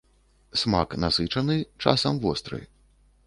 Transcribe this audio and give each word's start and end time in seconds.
Смак 0.61 0.95
насычаны, 1.03 1.57
часам 1.87 2.15
востры. 2.27 2.61